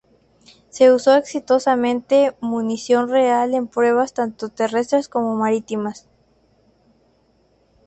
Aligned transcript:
Se 0.71 0.91
usó 0.91 1.13
exitosamente 1.15 2.35
munición 2.39 3.07
real 3.07 3.53
en 3.53 3.67
pruebas 3.67 4.13
tanto 4.13 4.49
terrestres 4.49 5.07
como 5.07 5.35
marítimas. 5.35 6.09